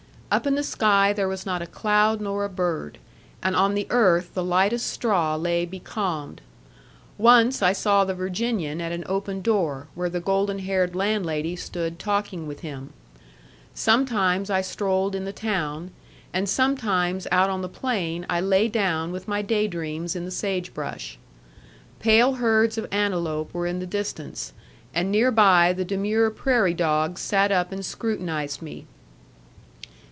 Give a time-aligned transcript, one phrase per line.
[0.33, 2.99] Up in the sky there was not a cloud nor a bird,
[3.43, 6.39] and on the earth the lightest straw lay becalmed.
[7.17, 11.99] Once I saw the Virginian at an open door, where the golden haired landlady stood
[11.99, 12.93] talking with him.
[13.75, 15.91] Sometimes I strolled in the town,
[16.33, 20.31] and sometimes out on the plain I lay down with my day dreams in the
[20.31, 21.17] sagebrush.
[21.99, 24.53] Pale herds of antelope were in the distance,
[24.95, 28.85] and near by the demure prairie dogs sat up and scrutinized me.